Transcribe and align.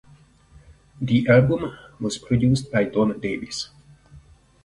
The 0.99 1.27
album 1.27 1.77
was 1.99 2.17
produced 2.17 2.71
by 2.71 2.85
Don 2.85 3.19
Davis. 3.19 3.69